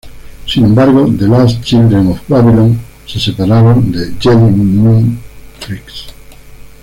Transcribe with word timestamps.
Sin 0.47 0.65
embargo, 0.65 1.05
The 1.15 1.27
Lost 1.27 1.61
Children 1.63 2.07
of 2.09 2.27
Babylon 2.27 2.75
se 3.05 3.19
separaron 3.19 3.91
de 3.91 4.15
Jedi 4.19 4.35
Mind 4.35 5.19
Tricks. 5.59 6.07